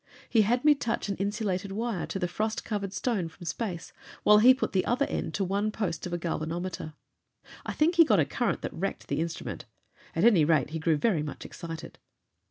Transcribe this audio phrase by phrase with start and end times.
[0.27, 3.93] He had me touch an insulated wire to the frost covered stone from space,
[4.23, 6.95] while he put the other end to one post of a galvanometer.
[7.67, 9.65] I think he got a current that wrecked the instrument.
[10.15, 11.99] At any rate, he grew very much excited.